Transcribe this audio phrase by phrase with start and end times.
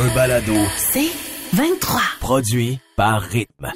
[0.00, 0.54] Un balado.
[0.76, 1.10] C'est
[1.54, 2.00] 23.
[2.20, 3.72] Produit par Rythme.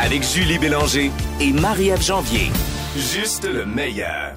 [0.00, 2.50] Avec Julie Bélanger et Marie-Ève Janvier.
[2.96, 4.32] Juste le meilleur.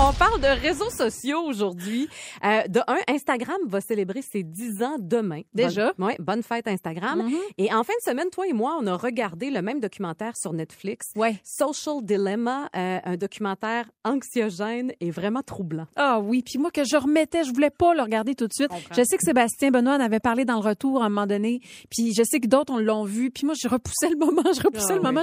[0.00, 2.08] On parle de réseaux sociaux aujourd'hui.
[2.44, 5.40] Euh, de un, Instagram va célébrer ses 10 ans demain.
[5.54, 5.92] Déjà?
[5.98, 7.24] Bonne, ouais, bonne fête Instagram.
[7.24, 7.34] Mhm.
[7.58, 10.52] Et en fin de semaine, toi et moi, on a regardé le même documentaire sur
[10.52, 11.08] Netflix.
[11.16, 11.40] Ouais.
[11.42, 15.88] Social Dilemma, euh, un documentaire anxiogène et vraiment troublant.
[15.96, 18.70] Ah oui, puis moi que je remettais, je voulais pas le regarder tout de suite.
[18.92, 21.60] Je sais que Sébastien Benoît en avait parlé dans le retour à un moment donné,
[21.90, 24.62] puis je sais que d'autres on l'ont vu, puis moi je repoussais le moment, je
[24.62, 25.22] repoussais Ah le moment.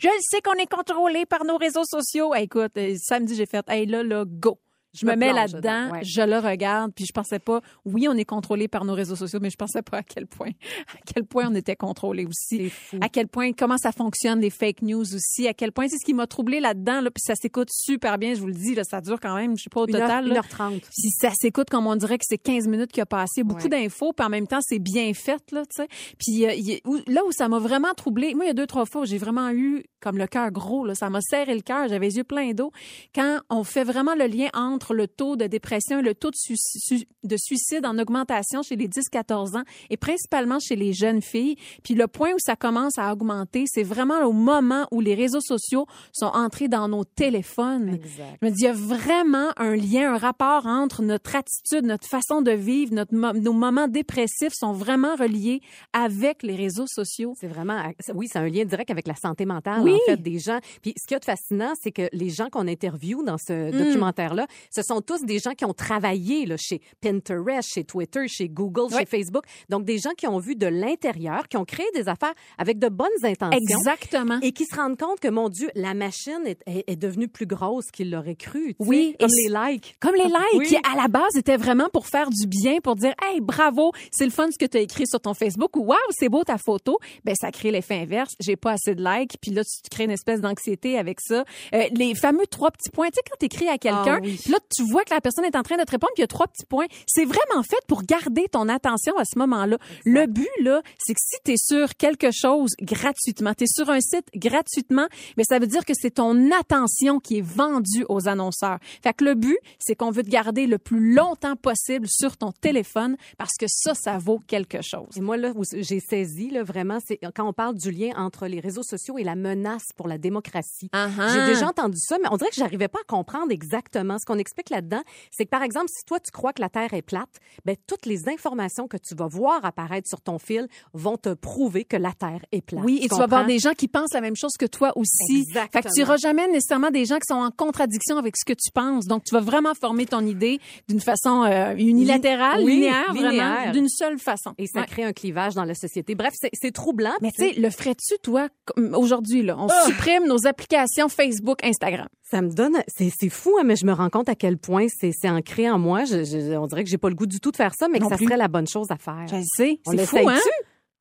[0.00, 2.32] Je, sais qu'on est contrôlé par nos réseaux sociaux.
[2.32, 4.58] Hey, écoute, euh, samedi j'ai fait, hey là là, go.
[4.94, 6.04] Je me, me mets là-dedans, ouais.
[6.04, 9.38] je le regarde, puis je pensais pas, oui, on est contrôlé par nos réseaux sociaux,
[9.42, 10.50] mais je pensais pas à quel point,
[10.94, 12.70] à quel point on était contrôlé aussi.
[12.70, 12.98] Fou.
[13.00, 16.04] À quel point, comment ça fonctionne, les fake news aussi, à quel point, c'est ce
[16.04, 18.84] qui m'a troublé là-dedans, là, puis ça s'écoute super bien, je vous le dis, là,
[18.84, 20.28] ça dure quand même, je sais pas, au Une heure- total.
[20.28, 20.40] là.
[20.40, 20.80] 1h30.
[20.80, 23.68] Puis ça s'écoute comme on dirait que c'est 15 minutes qui a passé, beaucoup Ouais.
[23.68, 25.88] d'infos, puis en même temps c'est bien fait là, tu sais.
[26.18, 29.02] Puis euh, là où ça m'a vraiment troublé, moi il y a deux trois fois
[29.02, 32.06] où j'ai vraiment eu comme le cœur gros là, ça m'a serré le cœur, j'avais
[32.08, 32.70] les yeux pleins d'eau
[33.14, 36.36] quand on fait vraiment le lien entre le taux de dépression et le taux de,
[36.36, 41.22] suici- su- de suicide en augmentation chez les 10-14 ans et principalement chez les jeunes
[41.22, 41.56] filles.
[41.82, 45.40] Puis le point où ça commence à augmenter, c'est vraiment au moment où les réseaux
[45.40, 47.94] sociaux sont entrés dans nos téléphones.
[47.94, 48.38] Exact.
[48.42, 52.08] Je me dis, il y a vraiment un lien, un rapport entre notre attitude, notre
[52.08, 55.60] façon de vivre, notre nos moments dépressifs sont vraiment reliés
[55.92, 57.34] avec les réseaux sociaux.
[57.40, 57.80] C'est vraiment,
[58.14, 59.94] oui, c'est un lien direct avec la santé mentale, Oui.
[59.94, 60.58] en fait, des gens.
[60.82, 63.78] Puis ce qui est fascinant, c'est que les gens qu'on interviewe dans ce Mm.
[63.84, 68.48] documentaire-là, ce sont tous des gens qui ont travaillé là, chez Pinterest, chez Twitter, chez
[68.48, 69.04] Google, chez.
[69.06, 69.44] Facebook.
[69.68, 72.88] Donc, des gens qui ont vu de l'intérieur, qui ont créé des affaires avec de
[72.88, 73.58] bonnes intentions.
[73.60, 74.38] Exactement.
[74.40, 77.46] Et qui se rendent compte que, mon Dieu, la machine est, est- est devenue plus
[77.46, 78.74] grosse qu'ils l'auraient cru.
[78.74, 79.96] tu sais, Oui, Comme et les likes.
[80.00, 80.66] Comme les likes, Oui.
[80.66, 84.24] qui à la base étaient vraiment pour faire du bien, pour dire Hey, bravo, c'est
[84.24, 86.56] le fun ce que tu as écrit sur ton Facebook ou Waouh, c'est beau ta
[86.58, 86.98] photo.
[87.24, 88.32] Ben, ça crée l'effet inverse.
[88.40, 91.44] J'ai pas assez de likes, puis là, tu crées une espèce d'anxiété avec ça.
[91.74, 93.08] Euh, les fameux trois petits points.
[93.08, 94.38] Tu sais, quand tu écris à quelqu'un, Ah oui.
[94.42, 96.22] puis là, tu vois que la personne est en train de te répondre, puis il
[96.22, 96.86] y a trois petits points.
[97.06, 99.78] C'est vraiment fait pour garder ton attention à ce moment-là.
[100.04, 103.90] Le but, là, c'est que si tu es sur quelque chose gratuitement, tu es sur
[103.90, 108.28] un site gratuitement, mais ça veut dire que c'est ton attention qui est vendue aux
[108.28, 108.78] annonceurs.
[109.02, 112.52] Fait que le but, c'est qu'on veut te garder le plus longtemps possible sur ton
[112.52, 115.08] téléphone parce que ça, ça vaut quelque chose.
[115.16, 118.60] Et moi, là, j'ai saisi, là, vraiment, c'est quand on parle du lien entre les
[118.60, 120.88] réseaux sociaux et la menace pour la démocratie.
[120.92, 121.32] Uh-huh.
[121.32, 124.18] J'ai déjà entendu ça, mais on dirait que j'arrivais pas à comprendre exactement.
[124.18, 126.92] Ce qu'on explique là-dedans, c'est que, par exemple, si toi, tu crois que la Terre
[126.92, 127.30] est plate,
[127.64, 131.84] ben, toutes les informations que tu vas voir apparaître sur ton fil vont te prouver
[131.84, 132.84] que la Terre est plate.
[132.84, 135.38] Oui, et tu vas avoir des gens qui pensent la même chose que toi aussi.
[135.48, 135.82] Exactement.
[135.82, 138.52] Fait que tu n'auras jamais nécessairement des gens qui sont en contradiction avec ce que
[138.52, 139.06] tu penses.
[139.06, 143.32] Donc, tu vas vraiment former ton idée d'une façon euh, unilatérale, Oui, linéaire, linéaire.
[143.54, 144.52] vraiment, d'une seule façon.
[144.58, 144.86] Et ça Ouais.
[144.86, 146.14] crée un clivage dans la société.
[146.14, 147.14] Bref, c'est- troublant.
[147.22, 148.48] Mais tu sais, le ferais-tu, toi,
[148.94, 149.56] aujourd'hui, là?
[149.58, 152.08] On supprime nos applications Facebook, Instagram.
[152.30, 154.86] Ça me donne, c'est c'est fou, hein, mais je me rends compte à quel point
[154.88, 156.04] c'est ancré en moi.
[156.04, 157.98] Je, je- on dirait que j'ai pas le goût du tout de faire ça, mais
[157.98, 158.26] Non que ça plus.
[158.26, 159.26] serait la bonne chose à faire.
[159.28, 159.78] Je le sais.
[159.86, 160.30] On l'essaye-tu?
[160.30, 160.38] hein?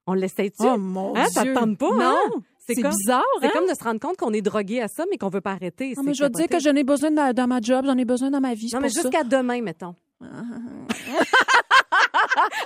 [0.07, 0.65] On l'essaye-tu?
[0.67, 1.53] Oh, mon Hein, Ça Dieu.
[1.53, 2.01] pas, Non.
[2.01, 2.15] hein?
[2.65, 3.51] C'est bizarre, C'est hein?
[3.53, 5.93] comme de se rendre compte qu'on est drogué à ça, mais qu'on veut pas arrêter.
[5.97, 8.05] Non, mais je veux dire que j'en ai besoin dans, dans ma job, j'en ai
[8.05, 8.69] besoin dans ma vie.
[8.73, 9.95] Non, mais jusqu'à demain, mettons.
[10.23, 10.29] OK,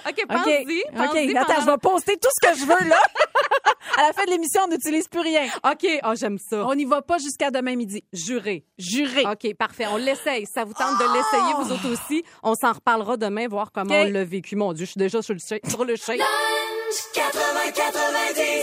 [0.07, 0.27] OK.
[0.27, 0.83] pense-y.
[0.87, 0.95] OK.
[0.95, 2.97] pense-y Attends, pendant- je vais poster tout ce que je veux, là.
[3.97, 5.45] à la fin de l'émission, on n'utilise plus rien.
[5.63, 6.65] OK, oh, j'aime ça.
[6.67, 8.03] On n'y va pas jusqu'à demain midi.
[8.11, 8.65] Juré.
[8.77, 9.23] Juré.
[9.25, 9.85] OK, parfait.
[9.91, 10.45] On l'essaye.
[10.45, 12.23] Ça vous tente de l'essayer, vous autres aussi?
[12.43, 14.55] On s'en reparlera demain, voir comment on l'a vécu.
[14.55, 15.39] Mon Dieu, je suis déjà sur le.
[15.39, 16.21] Sur le shake.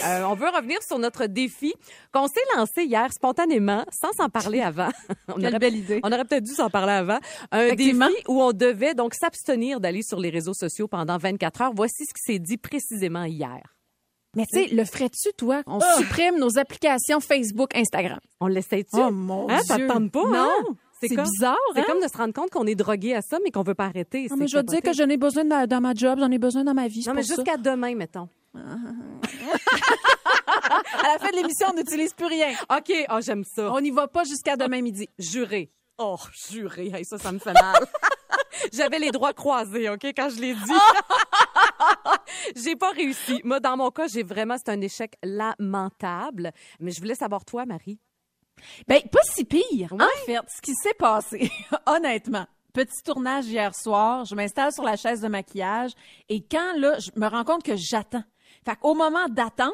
[0.06, 1.74] Euh, on veut revenir sur notre défi
[2.12, 4.88] qu'on s'est lancé hier spontanément, sans s'en parler avant.
[5.28, 6.00] on Quelle aurait, belle idée.
[6.02, 7.18] on aurait peut-être dû s'en parler avant.
[7.50, 7.98] Un défi
[8.28, 11.72] où on devait donc s'abstenir d'aller sur les réseaux sociaux pendant 24 heures.
[11.74, 13.60] Voici ce qui s'est dit précisément hier.
[14.36, 15.62] Mais tu sais, le ferais-tu, toi?
[15.66, 18.18] On supprime nos applications Facebook, Instagram.
[18.40, 18.96] On l'essaye-tu?
[18.98, 19.88] Oh, mon Hein, Ça te Dieu.
[19.88, 20.22] tente pas?
[20.28, 20.34] Non.
[20.36, 20.74] hein?
[21.00, 21.84] C'est comme- bizarre, C'est hein?
[21.86, 24.22] comme de se rendre compte qu'on est drogué à ça, mais qu'on veut pas arrêter.
[24.22, 26.30] Non, C'est mais je veux dire que j'en ai besoin dans, dans ma job, j'en
[26.30, 27.02] ai besoin dans ma vie.
[27.02, 27.34] c'est Non, mais ça.
[27.34, 28.28] jusqu'à demain, mettons.
[30.64, 32.52] À la fin de l'émission, on n'utilise plus rien.
[32.70, 33.70] OK, oh, j'aime ça.
[33.72, 35.08] On n'y va pas jusqu'à demain midi.
[35.18, 35.70] Juré.
[35.98, 36.16] Oh,
[36.50, 37.84] juré, Hey, ça, ça me fait mal.
[38.72, 40.60] J'avais les droits croisés, OK, quand je l'ai dit.
[42.56, 43.40] j'ai pas réussi.
[43.44, 46.52] Moi, dans mon cas, j'ai vraiment, c'est un échec lamentable.
[46.80, 47.98] Mais je voulais savoir, toi, Marie.
[48.86, 49.92] Ben, pas si pire.
[49.92, 51.50] En fait, ce qui s'est passé,
[51.86, 55.92] honnêtement, petit tournage hier soir, je m'installe sur la chaise de maquillage
[56.28, 58.24] et quand là, je me rends compte que j'attends.
[58.64, 59.72] Fait qu'au moment d'attendre,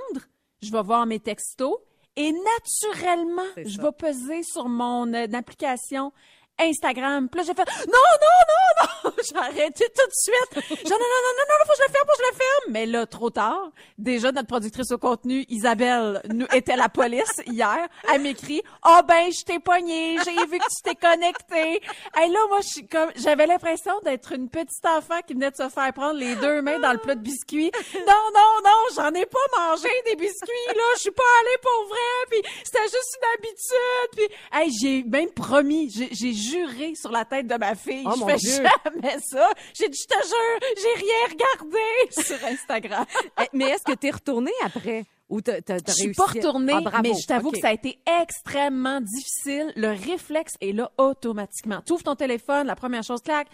[0.63, 1.77] je vais voir mes textos
[2.17, 6.13] et naturellement, je vais peser sur mon euh, application
[6.61, 7.29] Instagram.
[7.29, 9.13] Puis là, j'ai fait non, non, non, non!
[9.29, 10.69] j'ai arrêté tout de suite.
[10.89, 12.37] Genre, non, non, non, non, non, faut que je le ferme, faut que je le
[12.37, 12.73] ferme.
[12.73, 13.71] Mais là, trop tard.
[13.99, 17.89] Déjà, notre productrice au contenu, Isabelle, nous, était la police hier.
[18.13, 21.83] Elle m'écrit, oh ben, je t'ai pogné, j'ai vu que tu t'es connecté.
[22.23, 25.57] Et là, moi, je suis comme, j'avais l'impression d'être une petite enfant qui venait de
[25.57, 27.71] se faire prendre les deux mains dans le plat de biscuits.
[27.95, 30.83] Non, non, non, j'en ai pas mangé des biscuits, là.
[30.95, 32.27] Je suis pas allée pour vrai.
[32.31, 34.11] Puis c'était juste une habitude.
[34.17, 38.05] Puis, hey, j'ai même promis, j'ai, j'ai juré sur la tête de ma fille.
[38.07, 38.65] Oh, je fais Dieu.
[38.85, 39.51] jamais ça.
[39.75, 41.79] J'ai dit, je te jure, j'ai rien regardé
[42.11, 43.05] sur Instagram.
[43.41, 45.05] Eh, Mais est-ce que t'es retournée après?
[45.29, 47.73] Ou t'as, t'as, t'as Je suis pas retournée, Ah, mais je t'avoue que ça a
[47.73, 49.73] été extrêmement difficile.
[49.77, 51.81] Le réflexe est là automatiquement.
[51.87, 53.47] Tu ouvres ton téléphone, la première chose, clac.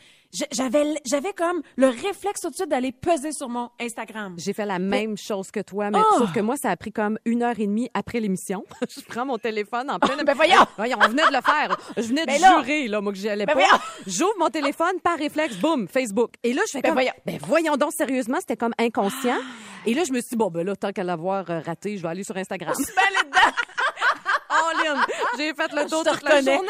[0.53, 4.35] J'avais, j'avais comme le réflexe tout de suite d'aller peser sur mon Instagram.
[4.39, 6.19] J'ai fait la même chose que toi, mais Oh!
[6.19, 8.65] sauf que moi, ça a pris comme une heure et demie après l'émission.
[8.89, 10.23] je prends mon téléphone en pleine...
[10.25, 10.65] Ben voyons!
[10.77, 11.77] Voyons, on venait de le faire.
[11.97, 12.57] Je venais de Ben là!
[12.61, 13.81] jurer, là, moi, que j'y allais Ben pas.
[14.07, 16.33] J'ouvre mon téléphone par réflexe, boum, Facebook.
[16.43, 16.95] Et là, je fais Ben comme...
[16.95, 17.13] voyons!
[17.25, 19.39] Ben voyons donc, sérieusement, c'était comme inconscient.
[19.89, 22.03] Et là, je me suis dit, bon, ben là, tant qu'à l'avoir euh, raté, je
[22.03, 22.75] vais aller sur Instagram.
[25.39, 26.69] J'ai fait le te toute la journée.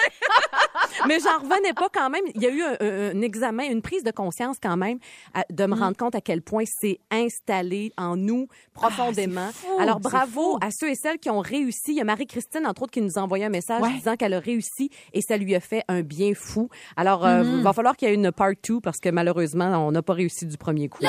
[1.09, 2.23] Mais j'en revenais pas quand même.
[2.35, 4.99] Il y a eu un, examen, une prise de conscience quand même,
[5.35, 5.71] à- de Mm.
[5.71, 9.49] me rendre compte à quel point c'est installé en nous profondément.
[9.49, 11.89] Ah, fou, Alors bravo à ceux et celles qui ont réussi.
[11.89, 13.93] Il y a Marie-Christine, entre autres, qui nous a envoyé un message Ouais.
[13.93, 16.69] disant qu'elle a réussi et ça lui a fait un bien fou.
[16.97, 17.57] Alors, euh, Mm-hmm.
[17.59, 20.15] il va falloir qu'il y ait une part 2 parce que malheureusement, on n'a pas
[20.15, 21.03] réussi du premier coup.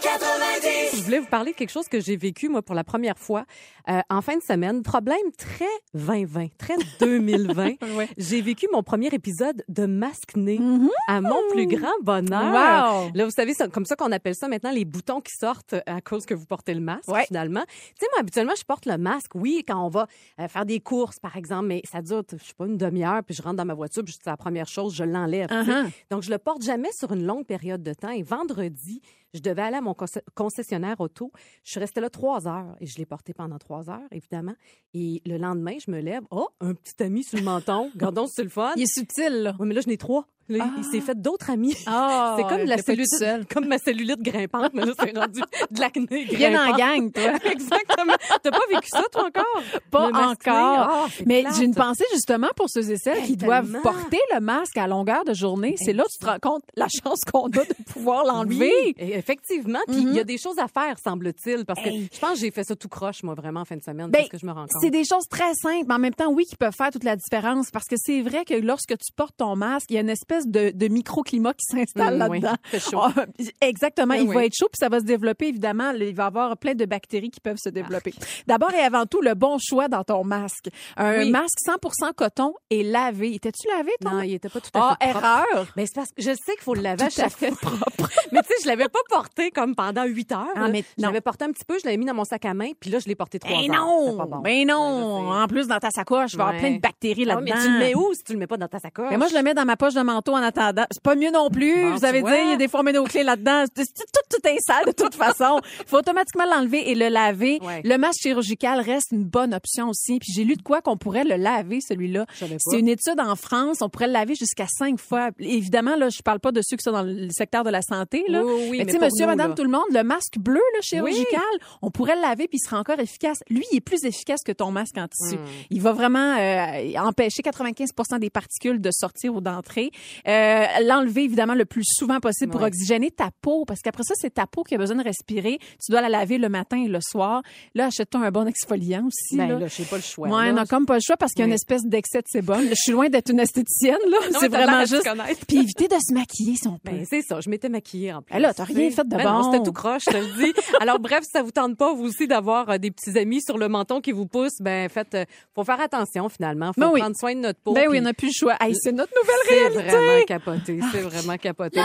[0.00, 3.44] Je voulais vous parler de quelque chose que j'ai vécu, moi, pour la première fois
[3.88, 4.82] euh, en fin de semaine.
[4.82, 5.64] Problème très
[5.94, 7.64] 2020, très 2020.
[7.96, 8.08] Ouais.
[8.16, 10.60] J'ai vécu mon premier épisode de Masque-Né
[11.08, 13.02] à mon plus grand bonheur.
[13.04, 13.10] Wow!
[13.14, 16.00] Là, vous savez, c'est comme ça qu'on appelle ça maintenant, les boutons qui sortent à
[16.00, 17.24] cause que vous portez le masque, Ouais.
[17.26, 17.62] finalement.
[17.68, 20.06] Tu sais, moi, habituellement, je porte le masque, oui, quand on va
[20.40, 23.34] euh, faire des courses, par exemple, mais ça dure, je sais pas, une demi-heure, puis
[23.34, 25.48] je rentre dans ma voiture, puis c'est la première chose, je l'enlève.
[25.50, 25.90] Uh-huh.
[26.10, 28.10] Donc, je le porte jamais sur une longue période de temps.
[28.10, 29.00] Et vendredi,
[29.34, 31.30] je devais aller à mon conce- concessionnaire auto.
[31.64, 34.54] Je suis restée là trois heures et je l'ai porté pendant trois heures, évidemment.
[34.94, 36.22] Et le lendemain, je me lève.
[36.30, 37.90] Oh, un petit ami sur le menton.
[37.96, 38.72] Gardons, c'est le fun.
[38.76, 39.56] Il est subtil, là.
[39.58, 40.26] Oui, mais là, je n'ai trois.
[40.48, 41.76] Là, Il s'est fait d'autres amis.
[41.86, 45.40] Ah, c'est comme la cellulite, comme ma cellulite grimpante, mais là, c'est rendu
[45.70, 47.32] de l'acné Viens en gang, toi.
[47.50, 48.14] Exactement.
[48.42, 49.62] T'as pas vécu ça, toi, encore?
[49.90, 50.36] Pas encore.
[50.48, 54.40] Ah, Mais j'ai une pensée justement pour ceux et celles Hey, qui doivent porter le
[54.40, 55.74] masque à longueur de journée.
[55.78, 58.70] C'est là que tu te rends compte la chance qu'on a de pouvoir l'enlever.
[58.86, 59.80] Oui, effectivement.
[59.88, 61.88] Puis il y a des choses à faire, semble-t-il, parce que.
[61.88, 62.08] Hey.
[62.12, 64.18] je pense que j'ai fait ça tout croche, moi, vraiment, en fin de semaine, Ben,
[64.20, 64.80] parce que je me rends compte.
[64.80, 67.16] C'est des choses très simples, mais en même temps, oui, qui peuvent faire toute la
[67.16, 67.70] différence.
[67.70, 70.37] Parce que c'est vrai que lorsque tu portes ton masque, il y a une espèce
[70.46, 72.80] de, de microclimat qui s'installe Mm, oui, là-dedans.
[72.80, 73.00] chaud.
[73.02, 73.24] Ah,
[73.60, 74.14] exactement.
[74.14, 74.34] Ben il oui.
[74.34, 75.90] va être chaud, puis ça va se développer, évidemment.
[75.92, 78.12] Il va y avoir plein de bactéries qui peuvent se développer.
[78.46, 80.68] D'abord et avant tout, le bon choix dans ton masque.
[80.96, 81.30] Un Oui.
[81.30, 83.34] masque 100 coton et lavé.
[83.34, 85.24] Étais-tu lavé, ton Non, il était pas tout à Ah, fait propre.
[85.26, 85.66] erreur!
[85.76, 87.50] Mais c'est parce que je sais qu'il faut le laver à Tout à chaque fait
[87.52, 87.72] fois.
[88.32, 90.46] mais tu sais, je l'avais pas porté comme pendant huit heures.
[90.56, 92.54] Ah, mais je l'avais porté un petit peu, je l'avais mis dans mon sac à
[92.54, 93.84] main, puis là, je l'ai porté trois Ben heures.
[93.86, 94.16] non!
[94.16, 94.38] Pas bon.
[94.38, 95.30] Ben non!
[95.30, 95.42] Ouais.
[95.42, 97.44] En plus, dans ta sacoche, il va y avoir plein de bactéries Ah là-dedans.
[97.44, 99.08] oui, mais tu le mets où si tu le mets pas dans ta sacoche?
[99.10, 100.84] Mais moi, je le mets dans ma poche de manteau en attendant.
[100.90, 101.82] C'est pas mieux non plus.
[101.82, 103.64] Bon, Vous avez dit, il y a des fois, on met nos clés là-dedans.
[103.74, 105.60] C'est- c'est- Tout, tout est sale de toute façon.
[105.80, 107.58] Il faut automatiquement l'enlever et le laver.
[107.62, 107.82] Ouais.
[107.84, 110.18] Le masque chirurgical reste une bonne option aussi.
[110.18, 112.26] Puis j'ai lu de quoi qu'on pourrait le laver, celui-là.
[112.58, 113.78] C'est une étude en France.
[113.82, 115.30] On pourrait le laver jusqu'à cinq fois.
[115.38, 118.24] Évidemment, là, je parle pas de ceux qui sont dans le secteur de la santé,
[118.28, 118.42] là.
[118.44, 119.54] Oui, oui, mais mais tu sais, monsieur, nous, madame, là.
[119.56, 121.42] tout le monde, le masque bleu, là, chirurgical,
[121.82, 123.38] on pourrait le laver puis il sera encore efficace.
[123.50, 125.36] Lui, il est plus efficace que ton masque en tissu.
[125.36, 125.44] Hmm.
[125.70, 129.90] Il va vraiment euh, empêcher 95 des particules de sortir ou d'entrer.
[130.26, 132.68] Euh, L'enlever, évidemment, le plus souvent possible pour Ouais.
[132.68, 135.58] oxygéner ta peau, parce qu'après ça, c'est ta peau qui a besoin de respirer.
[135.84, 137.42] Tu dois la laver le matin et le soir.
[137.74, 139.36] Là, achète-toi un bon exfoliant aussi.
[139.36, 139.58] Ben là.
[139.58, 140.28] là, j'ai pas le choix.
[140.28, 141.54] Ouais, non, comme pas le choix parce qu'il y a une Oui.
[141.56, 142.62] espèce d'excès de sébum.
[142.68, 144.18] Je suis loin d'être une esthéticienne, là.
[144.40, 145.08] C'est vraiment juste.
[145.46, 146.90] Puis éviter de se maquiller si on peut.
[146.92, 148.32] Ben, c'est ça, je m'étais maquillée en plus.
[148.32, 149.52] Ben là, t'as rien fait de Ben bon.
[149.52, 150.52] c'était tout croche, je te le dis.
[150.80, 153.58] Alors bref, si ça vous tente pas vous aussi d'avoir euh, des petits amis sur
[153.58, 157.00] le menton qui vous poussent, ben faites euh, faut faire attention finalement, faut Ben oui.
[157.00, 157.72] prendre soin de notre peau.
[157.72, 158.56] Ben oui, on n'a plus le choix.
[158.60, 159.96] Hey, c'est notre nouvelle réalité.
[159.98, 161.80] Vraiment capoté, c'est vraiment capoté.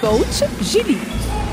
[0.00, 0.98] Coach Julie.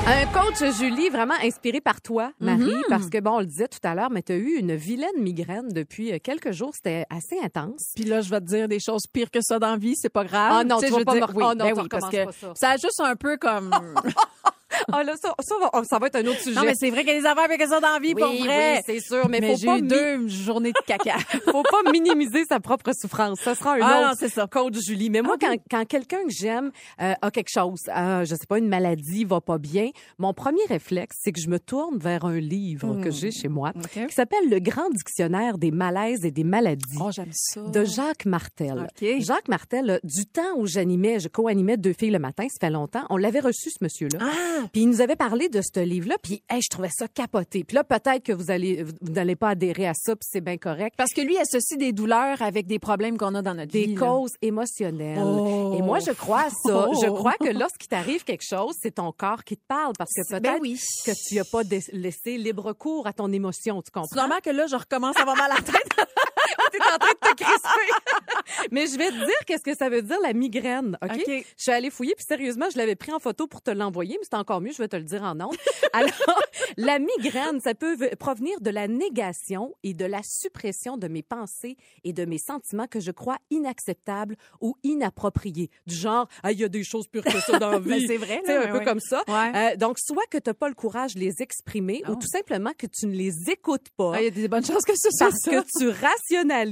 [0.07, 2.83] Un coach, Julie, vraiment inspiré par toi, Marie, Mhm.
[2.89, 5.17] parce que, bon, on le disait tout à l'heure, mais tu as eu une vilaine
[5.17, 6.73] migraine depuis euh, quelques jours.
[6.75, 7.87] C'était assez intense.
[7.95, 10.09] Puis là, je vais te dire des choses pires que ça dans la vie, c'est
[10.09, 10.57] pas grave.
[10.59, 11.87] Ah non, sais, tu je vas pas dire, me- oui, oh non, ben tu oui,
[11.89, 12.51] parce que pas ça.
[12.53, 13.71] ça a juste un peu comme
[14.91, 16.55] Ah là, ça, ça, va, ça va être un autre sujet.
[16.55, 18.21] Non, mais c'est vrai qu'il y a des affaires avec ça dans la vie, oui,
[18.21, 18.75] pour vrai.
[18.77, 21.17] oui, c'est sûr, mais, mais faut pas eu deux journées de caca.
[21.51, 23.39] faut pas minimiser sa propre souffrance.
[23.39, 24.47] Ça sera un Ah non, autre c'est ça.
[24.47, 25.09] coach Julie.
[25.09, 25.61] Mais moi, Ah quand, oui.
[25.69, 29.41] quand quelqu'un que j'aime euh, a quelque chose, euh, je sais pas, une maladie, va
[29.41, 33.31] pas bien, mon premier réflexe, c'est que je me tourne vers un livre que j'ai
[33.31, 33.79] chez moi Hmm.
[33.79, 34.07] OK.
[34.07, 36.97] qui s'appelle Le Grand Dictionnaire des malaises et des maladies.
[37.01, 37.61] Oh, j'aime ça.
[37.61, 38.87] de Jacques Martel.
[39.01, 39.07] OK.
[39.19, 43.03] Jacques Martel, du temps où j'animais, je co-animais Deux filles le matin, ça fait longtemps,
[43.09, 44.19] on l'avait reçu, ce monsieur-là.
[44.21, 44.64] Ah!
[44.71, 47.63] Puis il nous avait parlé de ce livre-là, puis hey, je trouvais ça capoté.
[47.63, 50.57] Puis là, peut-être que vous allez, vous n'allez pas adhérer à ça, puis c'est bien
[50.57, 50.95] correct.
[50.97, 53.95] Parce que lui associe des douleurs avec des problèmes qu'on a dans notre Des vie.
[53.95, 53.99] là.
[54.05, 55.19] causes émotionnelles.
[55.23, 55.75] Oh.
[55.77, 56.87] Et moi, je crois à ça.
[56.89, 56.99] Oh.
[57.01, 60.31] Je crois que lorsqu'il t'arrive quelque chose, c'est ton corps qui te parle, parce que
[60.33, 60.79] Ben peut-être oui.
[61.05, 61.61] que tu n'as pas
[61.93, 64.09] laissé libre cours à ton émotion, tu comprends?
[64.11, 65.75] C'est normal que là, je recommence à avoir mal à la tête.
[66.77, 68.67] T'es en train de te crisper.
[68.71, 71.23] Mais je vais te dire qu'est-ce que ça veut dire la migraine, OK?
[71.27, 74.25] Je suis allée fouiller puis sérieusement, je l'avais pris en photo pour te l'envoyer, mais
[74.29, 75.55] c'est encore mieux, je vais te le dire en ondes.
[75.93, 76.11] Alors,
[76.77, 81.77] la migraine, ça peut provenir de la négation et de la suppression de mes pensées
[82.03, 85.69] et de mes sentiments que je crois inacceptables ou inappropriés.
[85.85, 88.05] Du genre, ah, il y a des choses pires que ça dans la vie.
[88.07, 89.23] c'est vrai, là, un peu comme ça.
[89.27, 89.51] Ouais.
[89.73, 92.15] Euh, donc, soit que tu n'as pas le courage de les exprimer ou Oh.
[92.15, 94.83] tout simplement que tu ne les écoutes pas Ah, Il y a des bonnes chances
[94.85, 95.51] que ce soit parce ça.
[95.51, 96.64] que tu rationalises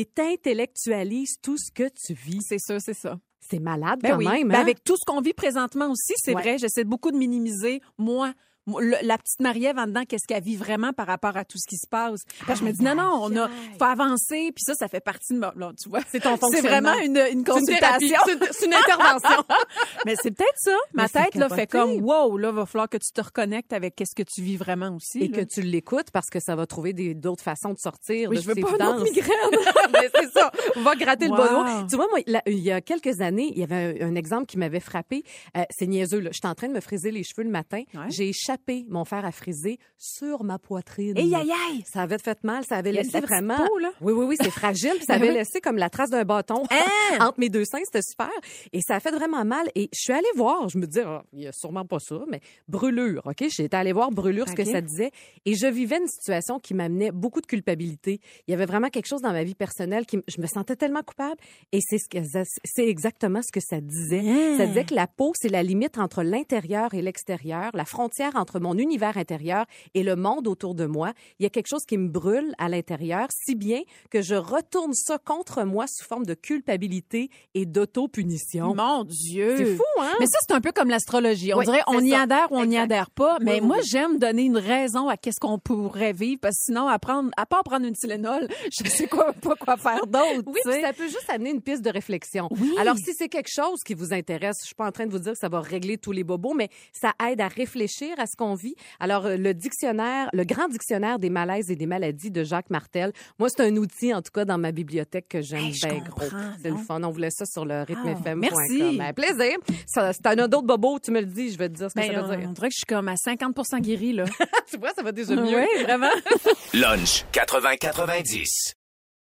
[0.00, 2.40] Et t'intellectualises tout ce que tu vis.
[2.42, 3.18] C'est ça, c'est ça.
[3.40, 4.26] C'est malade Ben quand oui.
[4.26, 4.48] même.
[4.48, 4.60] Ben hein?
[4.60, 6.42] avec tout ce qu'on vit présentement aussi, c'est Ouais.
[6.42, 8.32] vrai, j'essaie beaucoup de minimiser, moi,
[8.66, 11.76] la petite Marie-Ève en dedans, qu'est-ce qu'elle vit vraiment par rapport à tout ce qui
[11.76, 12.20] se passe?
[12.46, 13.48] Parce que je me dis, non, non, on a,
[13.78, 16.00] faut avancer, puis ça, ça fait partie de ma, là, tu vois.
[16.10, 18.18] C'est ton C'est vraiment une, une consultation.
[18.26, 19.44] C'est- une intervention.
[20.06, 20.76] Mais c'est peut-être ça.
[20.92, 23.94] Ma Mais tête, là, fait comme, wow, là, va falloir que tu te reconnectes avec
[23.96, 25.24] qu'est-ce que tu vis vraiment aussi.
[25.24, 25.38] Et là.
[25.38, 28.46] que tu l'écoutes parce que ça va trouver d'autres façons de sortir Oui, de je
[28.48, 29.34] veux ces pas une migraine.
[29.92, 30.50] Mais c'est ça.
[30.76, 31.36] On va gratter le Wow.
[31.36, 31.86] bonneau.
[31.88, 34.46] Tu vois, moi, là, il y a quelques années, il y avait un, un exemple
[34.46, 35.22] qui m'avait frappé.
[35.56, 36.30] Euh, c'est niaiseux, là.
[36.32, 37.82] J'étais en train de me friser les cheveux le matin.
[37.94, 38.10] Ouais.
[38.10, 41.16] J'ai échappé mon fer à friser sur ma poitrine.
[41.16, 41.84] Aïe, aïe, aïe.
[41.86, 42.64] Ça avait fait mal.
[42.64, 43.56] Ça avait laissé vraiment.
[43.56, 43.90] peau, là?
[44.00, 44.94] Oui, oui, oui, c'est fragile.
[44.96, 47.18] Puis ça Ben avait laissé comme la trace d'un bâton Hein?
[47.20, 47.80] entre mes deux seins.
[47.84, 48.30] C'était super.
[48.72, 49.68] Et ça a fait vraiment mal.
[49.74, 50.68] Et je suis allée voir.
[50.68, 53.22] Je me dis, ah, il y a sûrement pas ça, mais brûlure.
[53.26, 53.44] OK?
[53.48, 55.10] J'étais allée voir brûlure, ce que ça disait.
[55.44, 58.20] Et je vivais une situation qui m'amenait beaucoup de culpabilité.
[58.46, 61.02] Il y avait vraiment quelque chose dans ma vie personnelle qui, je me sentais tellement
[61.02, 61.36] coupable.
[61.72, 62.18] Et c'est ce que,
[62.64, 64.22] c'est exactement ce que ça disait.
[64.24, 64.56] Hein?
[64.58, 68.58] Ça disait que la peau, c'est la limite entre l'intérieur et l'extérieur, la frontière entre
[68.60, 71.12] mon univers intérieur et le monde autour de moi.
[71.38, 74.92] Il y a quelque chose qui me brûle à l'intérieur, si bien que je retourne
[74.94, 78.74] ça contre moi sous forme de culpabilité et d'auto-punition.
[78.74, 79.54] Mon Dieu.
[79.56, 80.14] C'est fou, hein?
[80.20, 81.52] Mais ça, c'est un peu comme l'astrologie.
[81.54, 82.22] On Oui, dirait on y ça.
[82.22, 83.38] adhère ou on n'y adhère pas.
[83.40, 86.62] Mais Oui, oui, moi, j'aime donner une raison à qu'est-ce qu'on pourrait vivre parce que
[86.66, 88.48] sinon, à, prendre, à part prendre une Tylenol,
[88.82, 90.42] je sais quoi, pas quoi faire d'autre.
[90.46, 92.48] Oui, puis ça peut juste amener une piste de réflexion.
[92.78, 95.18] Alors, si c'est quelque chose qui vous intéresse, je suis pas en train de vous
[95.18, 98.36] dire que ça va régler tous les bobos, mais ça aide à réfléchir à ce
[98.36, 98.74] qu'on vit.
[99.00, 103.12] Alors, euh, le dictionnaire, le grand dictionnaire des malaises et des maladies de Jacques Martel,
[103.38, 106.24] moi, c'est un outil, en tout cas, dans ma bibliothèque que j'aime Hey, bien gros.
[106.62, 107.02] C'est le fun.
[107.02, 108.38] On voulait ça sur le rythme Ah, FM.
[108.38, 108.96] merci.
[108.98, 109.56] Ben, plaisir.
[109.86, 111.94] Ça, si t'en as d'autres bobos, tu me le dis, je vais te dire ce
[111.94, 112.48] que Ben, ça veut on, dire.
[112.48, 114.24] on dirait que je suis comme à 50 guérie, là.
[114.70, 115.58] tu vois, ça va déjà mieux.
[115.58, 116.10] Oui, vraiment.
[116.74, 118.74] Lunch 80-90.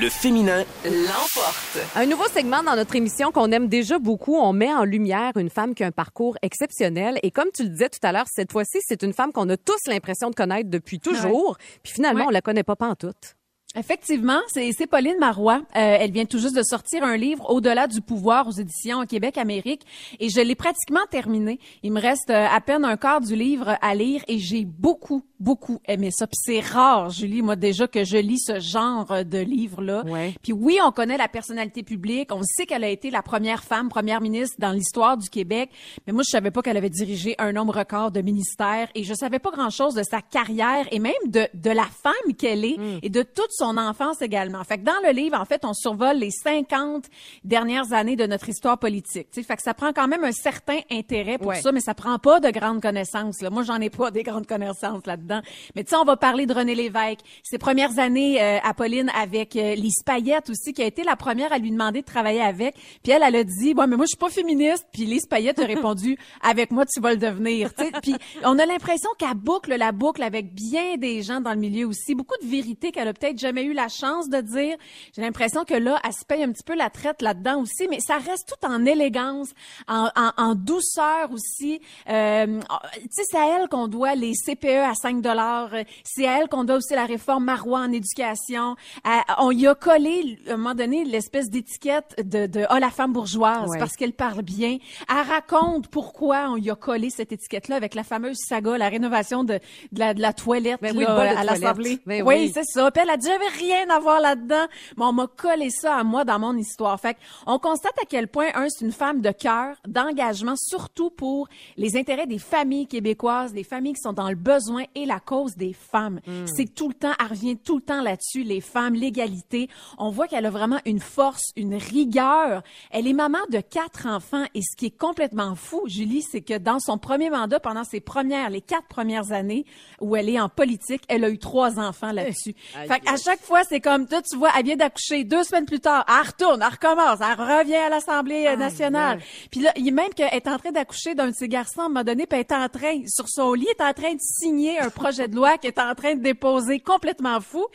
[0.00, 1.78] Le féminin l'emporte.
[1.96, 4.36] Un nouveau segment dans notre émission qu'on aime déjà beaucoup.
[4.36, 7.18] On met en lumière une femme qui a un parcours exceptionnel.
[7.24, 9.56] Et comme tu le disais tout à l'heure, cette fois-ci, c'est une femme qu'on a
[9.56, 11.56] tous l'impression de connaître depuis toujours.
[11.82, 12.26] Puis finalement, Ouais.
[12.28, 13.34] on la connaît pas pantoute.
[13.78, 15.62] Effectivement, c'est Pauline Marois.
[15.76, 19.38] Euh, elle vient tout juste de sortir un livre Au-delà du pouvoir aux éditions Québec
[19.38, 19.82] Amérique
[20.18, 21.60] et je l'ai pratiquement terminé.
[21.82, 25.22] Il me reste euh, à peine un quart du livre à lire et j'ai beaucoup
[25.40, 26.26] beaucoup aimé ça.
[26.26, 30.04] Puis c'est rare, Julie, moi déjà que je lis ce genre de livre là.
[30.04, 30.34] Ouais.
[30.42, 33.88] Puis oui, on connaît la personnalité publique, on sait qu'elle a été la première femme
[33.88, 35.70] première ministre dans l'histoire du Québec,
[36.06, 39.14] mais moi je savais pas qu'elle avait dirigé un nombre record de ministères et je
[39.14, 43.08] savais pas grand-chose de sa carrière et même de de la femme qu'elle est et
[43.08, 44.62] de toute son son enfance également.
[44.64, 47.04] Fait que dans le livre, en fait, on survole les 50
[47.44, 49.28] dernières années de notre histoire politique.
[49.30, 51.60] Tu sais, fait que ça prend quand même un certain intérêt pour Ouais.
[51.60, 53.40] ça, mais ça prend pas de grandes connaissances.
[53.40, 53.50] Là.
[53.50, 55.40] Moi, j'en ai pas des grandes connaissances là-dedans.
[55.74, 59.10] Mais tu sais, on va parler de René Lévesque, ses premières années euh, à Pauline
[59.18, 62.40] avec euh, Lise Payette aussi, qui a été la première à lui demander de travailler
[62.42, 62.74] avec.
[63.02, 64.86] Puis elle, elle a dit, ouais, mais moi, je suis pas féministe.
[64.92, 67.72] Puis Lise Payette a répondu, avec moi, tu vas le devenir.
[68.02, 71.86] Puis on a l'impression qu'elle boucle la boucle avec bien des gens dans le milieu
[71.86, 72.14] aussi.
[72.14, 74.76] Beaucoup de vérités qu'elle a peut-être jamais eu la chance de dire.
[75.16, 77.98] J'ai l'impression que là, elle se paye un petit peu la traite là-dedans aussi, mais
[78.00, 79.48] ça reste tout en élégance,
[79.88, 81.80] en, en, en douceur aussi.
[82.08, 82.60] Euh,
[82.94, 85.70] tu sais, c'est à elle qu'on doit les CPE à 5 dollars.
[86.04, 88.76] C'est à elle qu'on doit aussi la réforme Marois en éducation.
[89.04, 92.90] À- on y a collé, à un moment donné, l'espèce d'étiquette de, de «Ah, la
[92.90, 93.78] femme bourgeoise Ouais.
[93.78, 94.78] parce qu'elle parle bien.
[95.08, 99.44] Elle raconte pourquoi on y a collé cette étiquette-là avec la fameuse saga, la rénovation
[99.44, 99.54] de,
[99.92, 101.98] de, la, de la toilette Ben oui, là, à l'Assemblée.
[102.06, 102.50] Ben oui, oui.
[102.54, 102.90] c'est ça.
[102.90, 104.66] Puis elle a dit, j'avais rien à voir là-dedans,
[104.96, 106.98] mais on m'a collé ça à moi dans mon histoire.
[107.00, 107.16] Fait
[107.46, 111.96] on constate à quel point, un, c'est une femme de cœur, d'engagement, surtout pour les
[111.96, 115.72] intérêts des familles québécoises, des familles qui sont dans le besoin et la cause des
[115.72, 116.20] femmes.
[116.26, 116.46] Hmm.
[116.46, 119.68] C'est tout le temps, elle revient tout le temps là-dessus, les femmes, l'égalité.
[119.98, 122.62] On voit qu'elle a vraiment une force, une rigueur.
[122.90, 126.58] Elle est maman de quatre enfants et ce qui est complètement fou, Julie, c'est que
[126.58, 129.64] dans son premier mandat, pendant ses premières, les quatre premières années
[130.00, 132.54] où elle est en politique, elle a eu trois enfants là-dessus.
[132.72, 135.80] Fait à chaque fois, c'est comme, toi, tu vois, elle vient d'accoucher deux semaines plus
[135.80, 139.20] tard, elle retourne, elle recommence, elle revient à l'Assemblée nationale.
[139.50, 141.80] Puis là, il y a même qu'elle est en train d'accoucher d'un de ses garçons
[141.82, 143.92] à un moment donné, puis elle est en train, sur son lit, elle est en
[143.92, 147.66] train de signer un projet de loi qu'elle est en train de déposer complètement fou.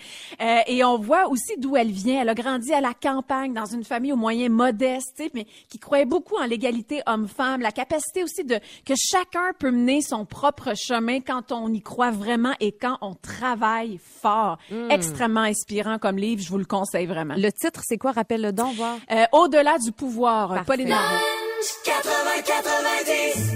[0.42, 2.22] Euh, et on voit aussi d'où elle vient.
[2.22, 6.06] Elle a grandi à la campagne, dans une famille aux moyens modestes, mais qui croyait
[6.06, 11.20] beaucoup en l'égalité homme-femme, la capacité aussi de que chacun peut mener son propre chemin
[11.20, 14.58] quand on y croit vraiment et quand on travaille fort.
[14.90, 17.36] Extrêmement inspirant comme livre, je vous le conseille vraiment.
[17.38, 18.12] Le titre, c'est quoi?
[18.12, 18.98] Rappelle-le donc, voir.
[19.12, 20.66] Euh, Au-delà du pouvoir, Parfait.
[20.66, 21.20] Pauline Marois.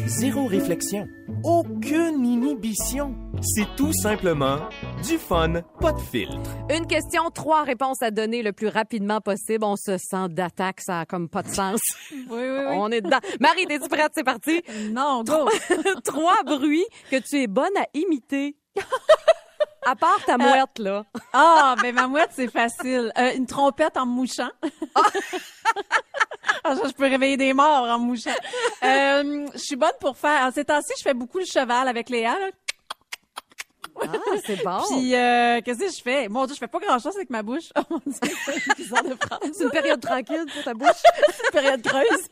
[0.08, 1.08] Zéro réflexion.
[1.44, 3.14] Aucune inhibition.
[3.42, 4.58] C'est tout simplement
[5.08, 6.40] du fun, pas de filtre.
[6.70, 9.64] Une question, trois réponses à donner le plus rapidement possible.
[9.66, 11.80] On se sent d'attaque, ça a comme pas de sens.
[12.12, 12.76] Oui, oui, oui.
[12.78, 13.20] On est dedans.
[13.40, 14.12] Marie, t'es-tu prête?
[14.16, 14.62] C'est parti.
[14.92, 15.48] Non, go!
[16.04, 18.56] trois bruits que tu es bonne à imiter.
[19.88, 21.06] À part ta mouette, là.
[21.34, 23.10] Ah, ben ma mouette, c'est facile.
[23.18, 24.50] Euh, une trompette en me mouchant.
[26.64, 28.36] Ah, je peux réveiller des morts en mouchant.
[28.84, 30.46] Euh, je suis bonne pour faire...
[30.48, 32.38] En ces temps-ci, je fais beaucoup le cheval avec Léa.
[32.40, 32.48] Là.
[34.02, 34.08] Ah,
[34.46, 34.82] c'est bon.
[34.90, 36.28] Puis, euh, qu'est-ce que je fais?
[36.30, 37.70] Mon Dieu, je fais pas grand-chose avec ma bouche.
[37.78, 39.40] Oh mon Dieu, c'est bizarre de phrase.
[39.54, 41.02] c'est une période tranquille pour ta bouche.
[41.46, 42.28] une période creuse.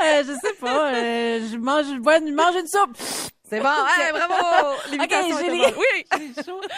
[0.00, 0.94] Euh, je sais pas.
[0.94, 2.96] euh, je mange, je bois, je mange une soupe.
[3.54, 3.68] C'est bon.
[3.98, 4.76] Hey, bravo.
[4.90, 5.74] L'imitation Ok, était Julie.
[5.78, 6.34] Oui.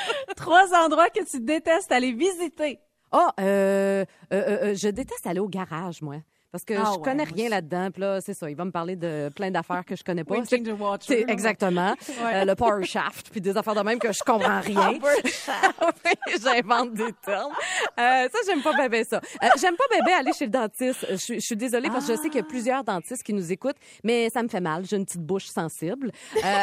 [0.36, 2.80] Trois endroits que tu détestes aller visiter.
[3.12, 6.16] Ah, euh, euh, euh, euh, je déteste aller au garage, moi.
[6.52, 7.90] Parce que Ah je connais rien là-dedans.
[7.92, 8.48] Puis là, c'est ça.
[8.48, 10.36] Il va me parler de plein d'affaires que je connais pas.
[10.40, 10.64] The
[11.00, 11.94] c'est exactement.
[12.24, 12.34] Ouais.
[12.36, 14.92] Euh, le power shaft, puis des affaires de même que je comprends rien.
[16.42, 17.52] J'invente des termes.
[17.98, 19.20] Euh, ça, j'aime pas bébé ça.
[19.42, 21.06] Euh, j'aime pas bébé aller chez le dentiste.
[21.10, 23.32] Je, suis- je suis désolée parce que je sais qu'il y a plusieurs dentistes qui
[23.34, 24.84] nous écoutent, mais ça me fait mal.
[24.86, 26.10] J'ai une petite bouche sensible.
[26.42, 26.62] Euh,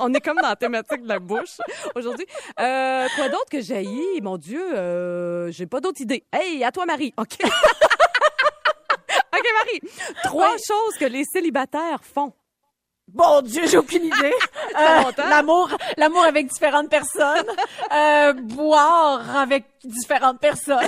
[0.00, 1.56] on est comme dans la thématique de la bouche
[1.94, 2.26] aujourd'hui.
[2.60, 3.86] Euh, quoi d'autre que j'ai
[4.22, 6.24] Mon Dieu, euh, j'ai pas d'autres idées.
[6.32, 7.14] Hey, à toi, Marie.
[7.16, 7.38] OK.
[9.36, 9.92] OK, Marie.
[10.24, 12.32] Trois choses que les célibataires font.
[13.08, 14.34] Bon Dieu, j'ai aucune idée.
[14.76, 17.46] Euh, l'amour, l'amour avec différentes personnes,
[17.92, 20.78] euh, boire avec différentes personnes,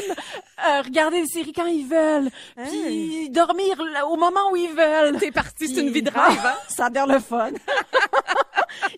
[0.68, 2.28] euh, regarder des séries quand ils veulent,
[2.68, 3.80] puis dormir
[4.10, 5.16] au moment où ils veulent.
[5.18, 6.54] T'es parti, c'est une vie de rêve, hein?
[6.68, 7.50] Ça a l'air le fun.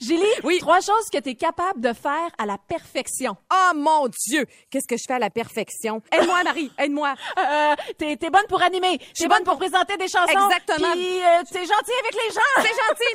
[0.01, 0.59] Julie, Oui.
[0.61, 3.37] trois choses que tu es capable de faire à la perfection.
[3.53, 4.47] Oh mon Dieu!
[4.71, 6.01] Qu'est-ce que je fais à la perfection?
[6.13, 7.15] Aide-moi, Marie, aide-moi.
[7.39, 10.91] Euh, t'es, t'es bonne pour animer, t'es bonne bonne pour présenter des chansons, Exactement.
[10.93, 12.41] puis euh, t'es gentille avec les gens.
[12.57, 13.15] C'est gentil.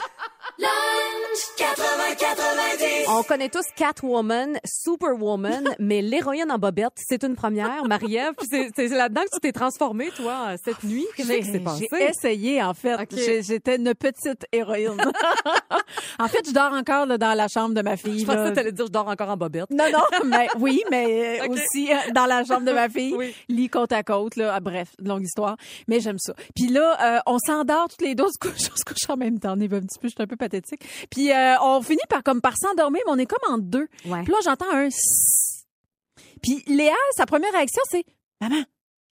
[3.09, 8.33] On connaît tous Catwoman, Superwoman, mais l'héroïne en bobette, c'est une première, Marie-Ève.
[8.49, 11.05] C'est, c'est là-dedans que tu t'es transformée, toi, cette nuit.
[11.17, 11.87] Qu'est-ce qui s'est passé?
[11.91, 12.97] J'ai essayé, en fait.
[13.41, 15.01] J'étais une petite héroïne.
[16.19, 18.19] en fait, je dors encore là, dans la chambre de ma fille.
[18.19, 18.49] Je pensais là.
[18.51, 19.69] que t'allais dire je dors encore en bobette.
[19.71, 23.35] Non, non, mais oui, mais euh, aussi euh, dans la chambre de ma fille, Oui.
[23.49, 24.53] lit côte à côte, là.
[24.55, 25.57] Ah, bref, longue histoire.
[25.87, 26.33] Mais j'aime ça.
[26.55, 29.17] Puis là, euh, on s'endort toutes les deux, on se couche, on se couche en
[29.17, 29.53] même temps.
[29.57, 30.81] On est un petit peu, je suis un peu pathétique.
[31.09, 33.87] Puis euh, on finit par comme par s'endormir, mais on est comme en deux.
[34.05, 34.23] Ouais.
[34.23, 35.65] Puis là, j'entends un sss.
[36.41, 38.03] Puis Léa, sa première réaction, c'est
[38.41, 38.63] Maman,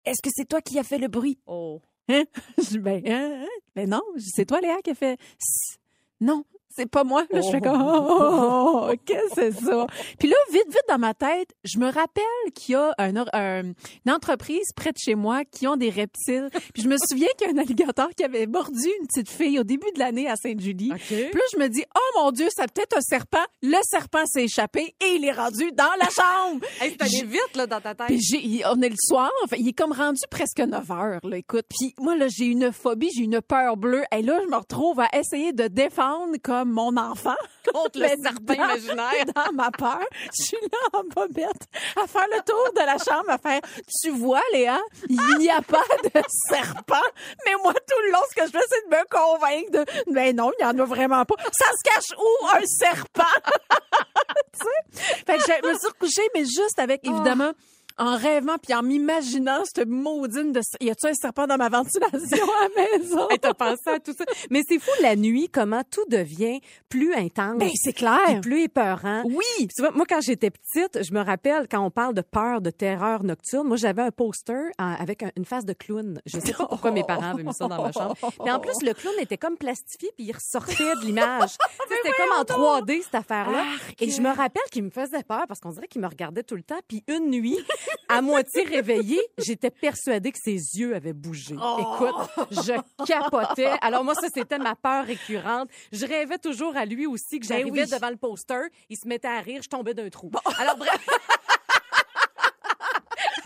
[0.04, 1.38] est-ce que c'est toi qui as fait le bruit?
[1.46, 1.80] Oh.
[2.08, 2.24] Hein?
[2.58, 3.46] Je dis, ben, hein, hein?
[3.74, 5.78] ben non, c'est toi, Léa, qui a fait sss.
[6.20, 6.44] Non,
[6.78, 7.24] c'est pas moi.
[7.30, 9.86] Là, je fais comme, oh, qu'est-ce que c'est ça?
[10.18, 13.62] Puis là, vite, vite dans ma tête, je me rappelle qu'il y a un, un-
[14.06, 16.48] une entreprise près de chez moi qui ont des reptiles.
[16.72, 19.58] Puis je me souviens qu'il y a un alligator qui avait mordu une petite fille
[19.58, 20.92] au début de l'année à Sainte-Julie.
[21.06, 23.44] Puis là, je me dis, oh mon Dieu, c'est peut-être un serpent.
[23.62, 26.60] Le serpent s'est échappé et il est rendu dans la chambre.
[26.80, 28.06] Hey, c'est allé vite, là, dans ta tête.
[28.06, 31.64] puis on est le soir, enfin, il est comme rendu presque 9 heures, là, écoute.
[31.68, 34.04] Puis moi, là, j'ai une phobie, j'ai une peur bleue.
[34.16, 37.36] Et là, je me retrouve à essayer de défendre comme mon enfant.
[37.72, 39.24] Contre le Mais serpent imaginaire.
[39.34, 40.00] Dans ma peur.
[40.38, 43.60] Je suis là en bobette à faire le tour de la chambre, à faire,
[44.02, 46.96] tu vois, Léa, il n'y a pas de serpent.
[47.44, 50.34] Mais moi, tout le long, ce que je fais, c'est de me convaincre de, ben
[50.34, 51.36] non, il n'y en a vraiment pas.
[51.52, 53.24] Ça se cache où, un serpent?
[54.58, 55.24] tu sais?
[55.26, 57.52] Fait que je me suis recouchée, mais juste avec, évidemment,
[57.98, 60.60] en rêvant puis en m'imaginant cette maudine de...
[60.80, 63.28] Y a-tu un serpent dans ma ventilation à la maison?
[63.30, 64.24] Hey, t'as pensé à tout ça.
[64.50, 67.58] Mais c'est fou, la nuit, comment tout devient plus intense.
[67.58, 68.40] Ben, c'est clair.
[68.40, 69.22] plus épeurant.
[69.26, 69.68] Oui.
[69.78, 73.22] Vois, moi, quand j'étais petite, je me rappelle, quand on parle de peur, de terreur
[73.24, 76.20] nocturne, moi, j'avais un poster euh, avec un- une face de clown.
[76.26, 78.14] Je sais pas pourquoi mes parents avaient mis ça dans ma chambre.
[78.16, 81.50] Puis en plus, le clown était comme plastifié, puis il ressortait de l'image.
[81.88, 82.42] C'était comme en
[82.80, 83.64] 3D, cette affaire-là.
[84.00, 86.56] Et je me rappelle qu'il me faisait peur parce qu'on dirait qu'il me regardait tout
[86.56, 86.78] le temps.
[86.88, 87.58] Puis une nuit,
[88.08, 91.54] à moitié réveillée, j'étais persuadée que ses yeux avaient bougé.
[91.54, 93.72] Écoute, je capotais.
[93.80, 95.68] Alors moi, ça, c'était ma peur récurrente.
[95.92, 97.90] Je rêvais toujours à lui aussi, que j'arrivais oui.
[97.90, 100.30] devant le poster, il se mettait à rire, je tombais d'un trou.
[100.58, 100.98] Alors bref...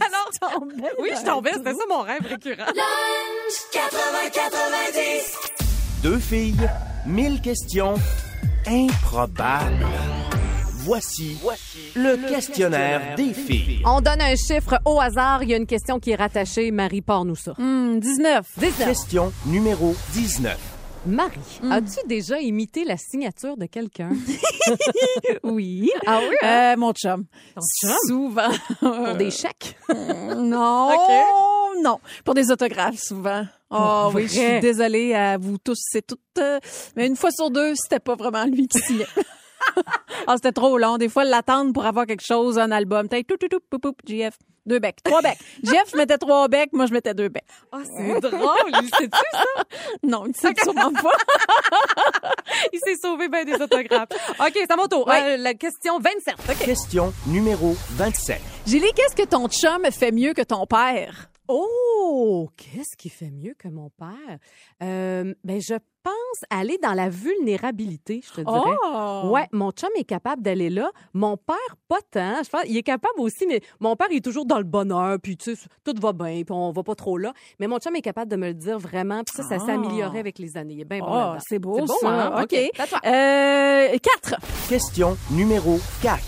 [0.04, 0.64] Alors,
[0.98, 2.66] oui, je tombais, c'était ça mon rêve récurrent.
[6.02, 6.68] Deux filles,
[7.06, 7.94] mille questions
[8.66, 9.86] improbables.
[10.84, 11.38] Voici,
[11.94, 13.82] le, questionnaire, des filles.
[13.84, 15.42] On donne un chiffre au hasard.
[15.44, 16.70] Il y a une question qui est rattachée.
[16.70, 17.52] Marie, part-nous ça.
[17.58, 18.44] Hum, 19.
[18.58, 18.88] 19.
[18.88, 20.58] Question numéro 19.
[21.04, 21.38] Marie,
[21.70, 24.10] as-tu déjà imité la signature de quelqu'un?
[25.42, 25.90] Oui.
[26.06, 26.36] Ah oui?
[26.44, 27.24] Euh, mon chum.
[27.80, 27.92] chum?
[28.06, 28.50] Souvent.
[28.80, 29.76] Pour des chèques?
[30.36, 30.90] non.
[31.82, 31.98] Non.
[32.24, 33.44] Pour des autographes, souvent.
[33.70, 36.20] Oh Pour oui, je suis désolée à vous tous et toutes.
[36.38, 36.60] euh,
[36.96, 39.06] Mais une fois sur deux, c'était pas vraiment lui qui signait.
[40.28, 40.98] Ah, c'était trop long.
[40.98, 43.08] Des fois, l'attendre pour avoir quelque chose, un album.
[43.08, 44.38] T'as tout, tout, tout, poup, poup, GF.
[44.64, 45.02] Deux becs.
[45.02, 45.38] Trois becs.
[45.64, 46.72] Jeff, je mettais trois becs.
[46.72, 47.42] Moi, je mettais deux becs.
[47.72, 48.70] Ah, c'est drôle.
[48.82, 49.44] Il sait-tu ça?
[50.04, 51.10] Non, il sait sûrement pas.
[52.72, 54.10] Il s'est sauvé bien des autographes.
[54.38, 55.06] OK, c'est à mon tour.
[55.08, 55.34] Ouais.
[55.34, 56.34] Euh, la question 27.
[56.48, 56.64] OK.
[56.64, 58.40] Question numéro 27.
[58.66, 61.30] Julie, qu'est-ce que ton chum fait mieux que ton père?
[61.48, 64.38] Oh, qu'est-ce qui fait mieux que mon père?
[64.82, 68.76] Euh, ben, je pense aller dans la vulnérabilité, je te dirais.
[68.84, 69.30] Oh!
[69.32, 70.90] Ouais, mon chum est capable d'aller là.
[71.14, 71.56] Mon père,
[71.88, 72.42] pas tant.
[72.42, 75.18] Je pense, il est capable aussi, mais mon père, il est toujours dans le bonheur,
[75.22, 77.32] puis tu sais, tout va bien, puis on va pas trop là.
[77.60, 79.64] Mais mon chum est capable de me le dire vraiment, puis ça, ça Ah.
[79.66, 80.74] s'est amélioré avec les années.
[80.74, 82.08] Il est bien bon Oh, c'est beau, C'est beau, ça.
[82.08, 82.42] hein?
[82.42, 82.54] OK.
[82.78, 83.00] À toi.
[83.06, 84.36] Euh, quatre.
[84.68, 86.18] Question numéro 4.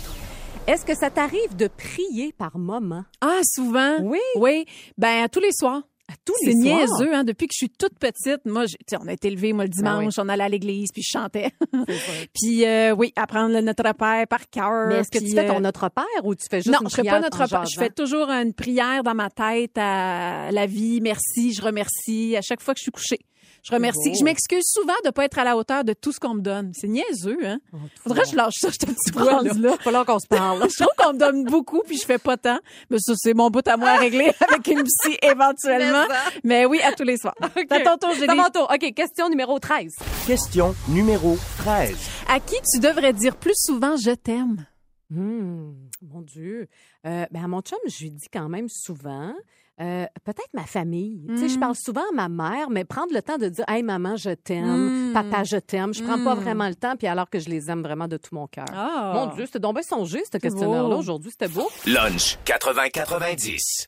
[0.67, 3.03] Est-ce que ça t'arrive de prier par moment?
[3.21, 3.97] Ah, souvent?
[4.01, 4.19] Oui.
[4.37, 4.65] Oui.
[4.97, 5.81] Ben, tous les soirs.
[6.07, 6.77] À tous C'est les soirs?
[6.77, 7.23] niaiseux, hein.
[7.23, 10.13] Depuis que je suis toute petite, moi, sais, on a été élevés, moi, le dimanche,
[10.19, 11.49] on allait à l'église, puis je chantais.
[12.33, 14.87] puis, euh, oui, apprendre le Notre Père par cœur.
[14.87, 16.89] Mais est-ce que tu fais ton euh, Notre Père ou tu fais juste non, une
[16.89, 17.65] je fais pas notre Père.
[17.65, 21.01] Je fais toujours une prière dans ma tête à la vie.
[21.01, 23.19] Merci, je remercie à chaque fois que je suis couchée.
[23.65, 24.13] Je remercie.
[24.13, 26.71] Je m'excuse souvent de pas être à la hauteur de tout ce qu'on me donne.
[26.75, 27.59] C'est niaiseux, hein?
[28.03, 29.49] Faudrait que je lâche ça, cette petite vois, là.
[29.49, 29.77] phrase-là.
[29.83, 30.69] Pas là qu'on se parle.
[30.69, 32.59] Je trouve qu'on me donne beaucoup puis je fais pas tant.
[32.91, 36.05] Mais ça, c'est mon bout à moi à régler avec une psy éventuellement.
[36.43, 37.33] Mais oui, à tous les soirs.
[37.41, 37.71] OK.
[37.71, 38.35] À ton tour, Julie.
[38.35, 38.71] mon tour.
[38.71, 39.95] OK, question numéro 13.
[40.27, 41.95] Question numéro 13.
[42.29, 44.65] À qui tu devrais dire plus souvent je t'aime?
[45.09, 45.71] Hmm,
[46.03, 46.67] mon Dieu.
[47.07, 49.33] Euh, ben, à mon chum, je lui dis quand même souvent.
[49.81, 51.25] Euh, Peut-être ma famille.
[51.29, 53.83] Tu sais, je parle souvent à ma mère, mais prendre le temps de dire Hey,
[53.83, 55.09] maman, je t'aime.
[55.09, 55.13] Mm.
[55.13, 55.93] Papa, je t'aime.
[55.93, 56.39] Je prends pas Mm.
[56.39, 58.65] vraiment le temps, puis alors que je les aime vraiment de tout mon cœur.
[58.73, 59.11] Ah.
[59.15, 60.95] Mon Dieu, c'était donc bien songé, ce questionnaire-là.
[60.95, 61.67] Aujourd'hui, c'était beau.
[61.87, 63.87] Lunch 80-90.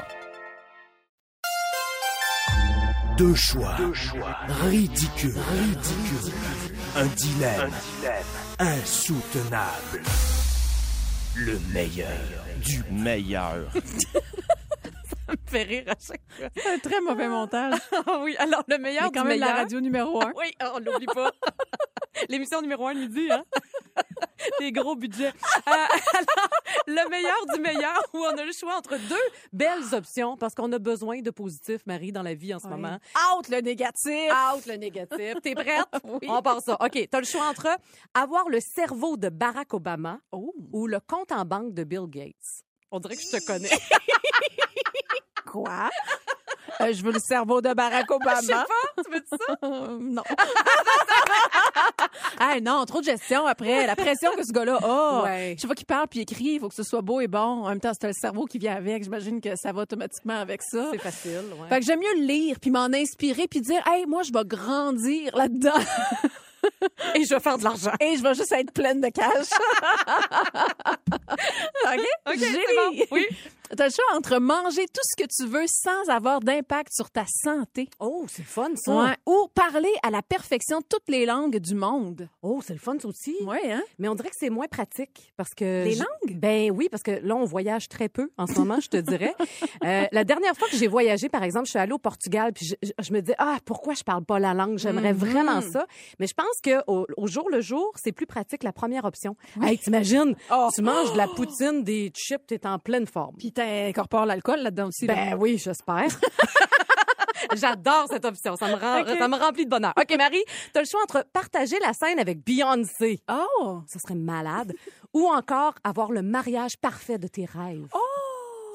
[3.21, 3.75] Deux choix.
[4.63, 5.35] Ridicule.
[5.51, 6.33] Ridicule.
[6.95, 7.69] Un dilemme.
[8.57, 10.01] Insoutenable.
[11.35, 12.07] Le meilleur
[12.65, 13.71] du meilleur.
[15.47, 16.47] fait rire à chaque fois.
[16.55, 17.73] C'est un très mauvais montage.
[18.07, 19.57] Ah oui, alors le meilleur Mais quand du même la meilleur.
[19.57, 20.31] radio numéro un.
[20.35, 21.31] Oui, on l'oublie pas.
[22.29, 23.43] L'émission numéro un midi, hein?
[24.59, 25.27] Des gros budgets.
[25.27, 26.49] Euh, alors,
[26.87, 29.15] le meilleur du meilleur, où on a le choix entre deux
[29.53, 32.97] belles options, parce qu'on a besoin de positif, Marie, dans la vie en ce moment.
[33.37, 34.31] Out le négatif.
[34.55, 35.35] Out le négatif.
[35.41, 35.85] T'es prête?
[36.27, 36.77] On part ça.
[36.81, 37.67] OK, t'as le choix entre
[38.13, 42.65] avoir le cerveau de Barack Obama ou le compte en banque de Bill Gates.
[42.91, 43.69] On dirait que je te connais.
[45.45, 45.89] Quoi?
[46.81, 48.35] Euh, je veux le cerveau de Barack Obama.
[48.41, 49.55] Je sais pas, tu veux ça?
[49.63, 50.23] Euh, non.
[52.39, 53.85] ah non, trop de gestion après.
[53.85, 55.23] La pression que ce gars-là a.
[55.23, 55.53] Ouais.
[55.55, 57.39] Je sais pas qu'il parle puis écrit, il faut que ce soit beau et bon.
[57.39, 59.03] En même temps, c'est le cerveau qui vient avec.
[59.03, 60.87] J'imagine que ça va automatiquement avec ça.
[60.91, 61.69] C'est facile, ouais.
[61.69, 64.45] Fait que j'aime mieux le lire puis m'en inspirer puis dire, hey, moi, je vais
[64.45, 65.79] grandir là-dedans
[67.15, 67.91] Et je vais faire de l'argent.
[67.99, 69.47] et je vais juste être pleine de cash.
[71.11, 71.99] OK?
[72.27, 73.05] OK, c'est bon.
[73.11, 73.25] Oui.
[73.77, 77.23] T'as le choix entre manger tout ce que tu veux sans avoir d'impact sur ta
[77.25, 77.87] santé.
[78.01, 78.93] Oh, c'est fun, ça.
[78.93, 79.15] Ouais.
[79.25, 82.27] Ou parler à la perfection toutes les langues du monde.
[82.41, 83.33] Oh, c'est le fun, ça aussi.
[83.45, 83.81] Ouais, hein?
[83.97, 86.37] Mais on dirait que c'est moins pratique parce que Les je- langues?
[86.37, 89.35] Ben oui, parce que là on voyage très peu en ce moment, je te dirais.
[89.83, 92.65] Euh, la dernière fois que j'ai voyagé, par exemple, je suis allée au Portugal, puis
[92.67, 94.77] je, je- je me dis ah pourquoi je parle pas la langue?
[94.77, 95.85] J'aimerais vraiment ça.
[96.19, 99.35] Mais je pense que au, au jour le jour, c'est plus pratique la première option.
[99.61, 100.69] Hey, t'imagines, Oh.
[100.73, 103.35] tu manges de la poutine, des chips, t'es en pleine forme.
[103.37, 105.07] Puis t'incorpores l'alcool là-dedans aussi.
[105.07, 105.13] là.
[105.15, 106.07] Ben oui, j'espère.
[107.55, 108.55] J'adore cette option.
[108.55, 109.17] Ça me, rend, Ok.
[109.17, 109.93] ça me remplit de bonheur.
[109.99, 113.19] OK, Marie, tu as le choix entre partager la scène avec Beyoncé.
[113.31, 113.79] Oh!
[113.87, 114.73] Ça serait malade.
[115.13, 117.87] Ou encore avoir le mariage parfait de tes rêves.
[117.93, 117.99] Oh!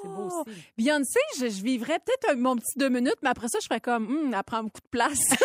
[0.07, 0.57] Beau aussi.
[0.79, 4.07] Beyoncé, je, je vivrais peut-être mon petit deux minutes, mais après ça, je ferais comme,
[4.07, 5.19] hum, elle prend beaucoup de place.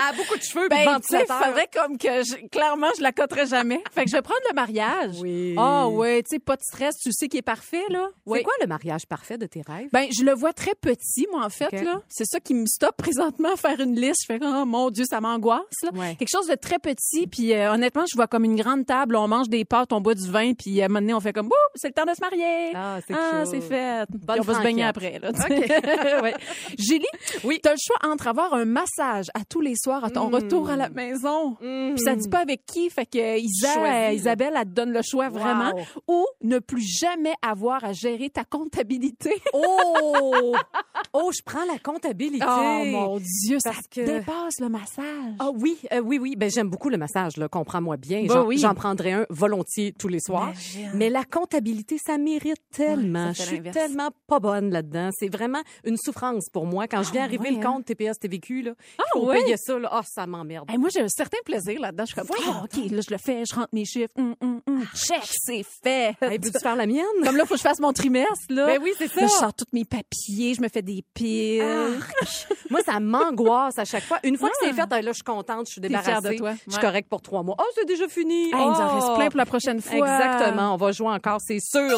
[0.00, 3.46] Ah, beaucoup de cheveux, ben, tu sais, faudrait comme que, je- clairement, je la coterais
[3.46, 3.82] jamais.
[3.92, 5.16] Fait que je vais prendre le mariage.
[5.20, 5.54] Oui.
[5.58, 8.06] Ah, ouais, tu sais, pas de stress, tu sais qu'il est parfait, là.
[8.38, 9.88] C'est quoi le mariage parfait de tes rêves?
[9.92, 12.00] Ben, je le vois très petit, moi, en fait, là.
[12.08, 14.22] C'est ça qui me stoppe présentement à faire une liste.
[14.28, 15.90] Je fais, oh mon Dieu, ça m'angoisse, là.
[15.94, 16.14] Ouais.
[16.16, 19.26] Quelque chose de très petit, puis euh, honnêtement, je vois comme une grande table, on
[19.28, 21.46] mange des pâtes, on boit du vin, puis à un moment donné, on fait comme,
[21.48, 22.72] Ouh, c'est le temps de se marier.
[22.74, 23.46] Ah, c'est Ah, cute.
[23.50, 24.06] c'est fait.
[24.10, 25.30] Bonne on va se baigner après, là.
[25.32, 25.52] tu
[26.22, 26.34] ouais.
[26.78, 27.04] Julie,
[27.44, 27.58] Oui.
[27.62, 30.76] t'as le choix entre avoir un massage à tous les soirs à ton retour à
[30.76, 31.54] la maison.
[31.60, 34.20] Puis ça dit pas avec qui, fait que Isa, Choisis.
[34.20, 35.72] Isabelle, elle te donne le choix vraiment.
[36.06, 39.40] Ou ne plus jamais avoir à gérer ta comptabilité.
[39.52, 40.54] Oh!
[41.12, 42.44] oh, je prends la comptabilité.
[42.48, 45.04] Oh mon Dieu, ça que- dépasse le massage.
[45.38, 46.36] Ah oui, euh, oui, oui.
[46.36, 47.48] Ben, j'aime beaucoup le massage, là.
[47.48, 48.22] Comprends-moi bien.
[48.26, 48.64] Ben J'en oui.
[48.76, 50.50] prendrais un volontiers tous les soirs.
[50.74, 50.90] Imagine.
[50.94, 53.34] Mais la comptabilité, ça mérite tellement.
[53.34, 55.10] Ça je suis tellement pas bonne là-dedans.
[55.18, 56.86] C'est vraiment une souffrance pour moi.
[56.88, 57.72] Quand je viens arriver ouais, le hein?
[57.72, 59.88] compte TPS TVQ, là, Ah, faut payer ça, là.
[59.92, 60.70] Ah, ça m'emmerde.
[60.70, 62.04] Hey, moi, j'ai un certain plaisir là-dedans.
[62.06, 64.12] Je suis comme, ah, OK, là, je le fais, je rentre mes chiffres.
[64.16, 64.84] Hum, hum, hum.
[64.94, 66.14] Check, c'est fait.
[66.20, 67.04] Hey, peux-tu faire la mienne?
[67.24, 68.66] Comme là, faut que je fasse mon trimestre, là.
[68.66, 69.20] Ben oui, c'est ça.
[69.22, 71.62] Là, je sors tous mes papiers, je me fais des piles.
[72.70, 74.18] Moi, ça m'angoisse à chaque fois.
[74.24, 76.10] Une fois que c'est fait, ah, là, je suis contente, je suis débarrassée.
[76.10, 76.52] fière de toi.
[76.66, 77.56] Je suis correcte pour trois mois.
[77.58, 78.46] Oh, c'est déjà fini.
[78.46, 78.94] Hey, il nous en Oh!
[78.94, 79.96] reste plein pour la prochaine fois.
[79.98, 80.74] Exactement.
[80.74, 81.96] On va jouer encore, c'est sûr.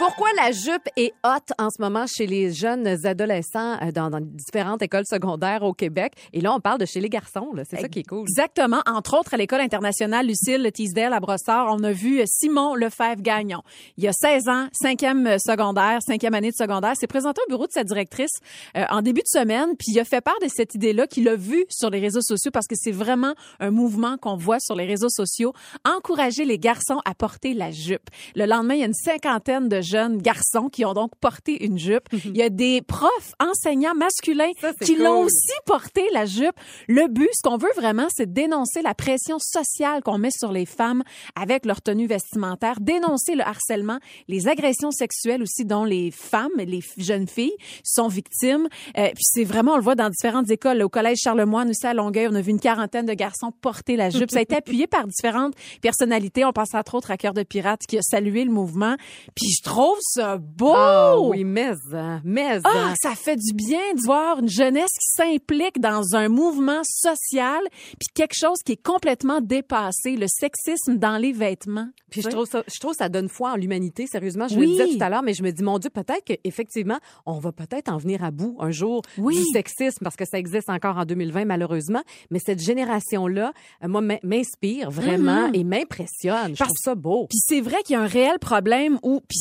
[0.00, 4.22] Pourquoi la jupe est hot en ce moment chez les jeunes adolescents euh, dans, dans
[4.22, 6.14] différentes écoles secondaires au Québec?
[6.32, 7.52] Et là, on parle de chez les garçons.
[7.52, 7.64] là.
[7.68, 8.22] C'est ça qui est cool.
[8.22, 8.80] Exactement.
[8.86, 13.60] Entre autres, à l'école internationale Lucille Teasdale à Brossard, on a vu Simon Lefebvre-Gagnon.
[13.98, 17.66] Il y a 16 ans, cinquième secondaire, cinquième année de secondaire, s'est présenté au bureau
[17.66, 18.32] de sa directrice
[18.78, 21.36] euh, en début de semaine, puis il a fait part de cette idée-là qu'il a
[21.36, 24.86] vue sur les réseaux sociaux parce que c'est vraiment un mouvement qu'on voit sur les
[24.86, 25.52] réseaux sociaux.
[25.84, 28.08] Encourager les garçons à porter la jupe.
[28.34, 31.78] Le lendemain, il y a une cinquantaine de jeunes garçons qui ont donc porté une
[31.78, 32.08] jupe.
[32.24, 35.26] Il y a des profs, enseignants masculins Ça, qui l'ont cool.
[35.26, 36.54] aussi porté la jupe.
[36.88, 40.52] Le but, ce qu'on veut vraiment, c'est de dénoncer la pression sociale qu'on met sur
[40.52, 41.02] les femmes
[41.34, 43.98] avec leur tenue vestimentaire, dénoncer le harcèlement,
[44.28, 48.68] les agressions sexuelles aussi dont les femmes, les jeunes filles sont victimes.
[48.96, 50.82] Euh, puis c'est vraiment, on le voit dans différentes écoles.
[50.82, 54.10] Au collège Charlemagne aussi à Longueuil, on a vu une quarantaine de garçons porter la
[54.10, 54.30] jupe.
[54.30, 56.44] Ça a été appuyé par différentes personnalités.
[56.44, 58.96] On pense entre autres à Cœur de Pirate qui a salué le mouvement.
[59.34, 60.72] Puis je trouve ça beau!
[60.74, 62.58] Ah oui, mais, hein, mais.
[62.64, 62.94] Ah, hein.
[63.00, 67.60] ça fait du bien de voir une jeunesse qui s'implique dans un mouvement social,
[67.98, 71.88] puis quelque chose qui est complètement dépassé, le sexisme dans les vêtements.
[72.10, 74.06] Puis je trouve ça, je trouve ça donne foi en l'humanité.
[74.06, 74.66] Sérieusement, je Oui.
[74.66, 77.52] le disais tout à l'heure, mais je me dis, mon Dieu, peut-être qu'effectivement, on va
[77.52, 79.36] peut-être en venir à bout un jour Oui.
[79.36, 82.02] du sexisme parce que ça existe encore en 2020, malheureusement.
[82.30, 83.52] Mais cette génération-là,
[83.84, 85.54] euh, moi, m'in- m'inspire vraiment Mhm.
[85.54, 86.54] et m'impressionne.
[86.54, 87.26] Je Parce- trouve ça beau.
[87.28, 89.38] Puis c'est vrai qu'il y a un réel problème où, puis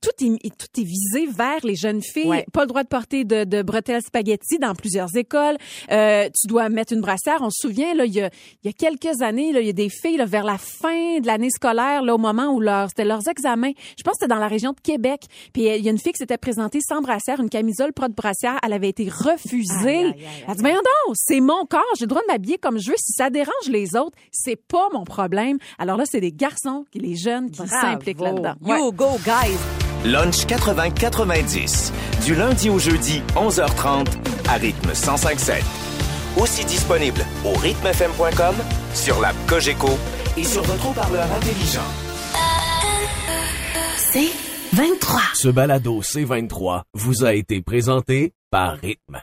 [0.00, 2.28] tout est, tout est visé vers les jeunes filles.
[2.28, 2.46] Ouais.
[2.52, 5.56] Pas le droit de porter de, de bretelles spaghetti dans plusieurs écoles.
[5.90, 7.38] Euh, tu dois mettre une brassière.
[7.40, 8.30] On se souvient, là, il y a,
[8.62, 11.20] il y a quelques années, là, il y a des filles, là, vers la fin
[11.20, 13.72] de l'année scolaire, là, au moment où leur, c'était leurs examens.
[13.96, 15.22] Je pense que c'était dans la région de Québec.
[15.52, 18.08] Puis euh, il y a une fille qui s'était présentée sans brassière, une camisole pas
[18.08, 18.58] de brassière.
[18.62, 19.88] Elle avait été refusée.
[19.88, 21.82] Aïe, aïe, aïe, Elle a dit, voyons donc, c'est mon corps.
[21.98, 22.96] J'ai le droit de m'habiller comme je veux.
[22.98, 25.58] Si ça dérange les autres, c'est pas mon problème.
[25.78, 28.54] Alors là, c'est les garçons, les jeunes qui s'impliquent là-dedans.
[28.64, 29.58] You go, guys.
[30.04, 31.92] Lunch 80-90.
[32.24, 34.06] Du lundi au jeudi, 11h30,
[34.48, 35.62] à rythme 105.7.
[36.36, 38.54] Aussi disponible au rythmefm.com,
[38.92, 39.98] sur l'app Cogeco
[40.36, 41.88] et sur votre haut-parleur intelligent.
[43.96, 44.30] C'est
[44.74, 45.20] 23.
[45.34, 49.22] Ce balado C23 vous a été présenté par Rythme.